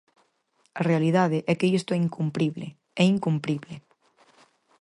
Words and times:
A 0.79 0.81
realidade 0.89 1.39
é 1.51 1.53
que 1.59 1.71
isto 1.79 1.91
é 1.93 1.97
incumprible, 2.05 2.67
é 3.01 3.03
incumprible. 3.15 3.75